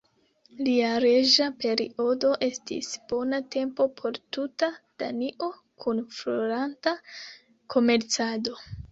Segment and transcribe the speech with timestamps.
[0.67, 4.69] Lia reĝa periodo estis bona tempo por tuta
[5.03, 5.49] Danio
[5.85, 6.95] kun floranta
[7.75, 8.57] komercado.